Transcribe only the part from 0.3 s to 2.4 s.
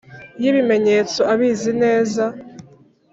Y Ibimenyetso Abizi Neza